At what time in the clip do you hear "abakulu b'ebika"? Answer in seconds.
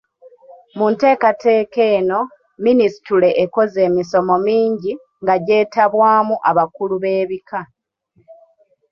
6.49-7.59